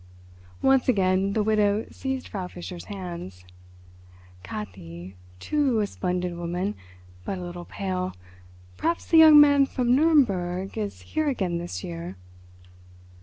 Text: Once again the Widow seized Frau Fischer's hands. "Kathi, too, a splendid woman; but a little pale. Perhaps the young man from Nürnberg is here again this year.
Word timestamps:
Once 0.63 0.89
again 0.89 1.33
the 1.33 1.43
Widow 1.43 1.85
seized 1.91 2.27
Frau 2.27 2.47
Fischer's 2.47 2.85
hands. 2.85 3.45
"Kathi, 4.41 5.13
too, 5.39 5.79
a 5.79 5.85
splendid 5.85 6.35
woman; 6.35 6.73
but 7.23 7.37
a 7.37 7.41
little 7.43 7.65
pale. 7.65 8.15
Perhaps 8.77 9.05
the 9.05 9.17
young 9.19 9.39
man 9.39 9.67
from 9.67 9.89
Nürnberg 9.95 10.75
is 10.75 11.01
here 11.03 11.27
again 11.29 11.59
this 11.59 11.83
year. 11.83 12.17